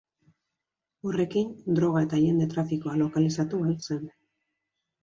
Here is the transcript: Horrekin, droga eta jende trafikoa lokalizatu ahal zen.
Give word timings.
Horrekin, 1.09 1.51
droga 1.81 2.03
eta 2.09 2.23
jende 2.25 2.49
trafikoa 2.57 2.99
lokalizatu 3.07 3.65
ahal 3.65 3.79
zen. 3.93 4.15